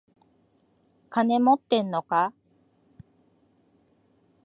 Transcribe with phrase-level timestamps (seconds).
[1.11, 2.33] 金持ってんのか？